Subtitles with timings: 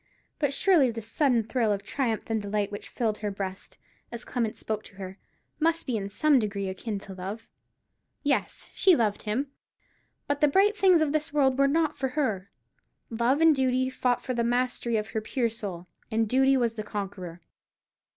[0.39, 3.77] But surely this sudden thrill of triumph and delight which filled her breast,
[4.11, 5.19] as Clement spoke to her,
[5.59, 7.51] must be in some degree akin to love.
[8.23, 9.51] Yes, she loved him;
[10.25, 12.49] but the bright things of this world were not for her.
[13.11, 16.83] Love and Duty fought for the mastery of her pure Soul: and Duty was the
[16.83, 17.41] conqueror.